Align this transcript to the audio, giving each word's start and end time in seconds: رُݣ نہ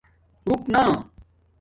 رُݣ 0.47 0.61
نہ 0.73 0.81